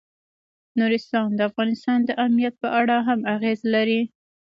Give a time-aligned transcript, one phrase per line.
[0.79, 4.01] نورستان د افغانستان د امنیت په اړه هم اغېز لري.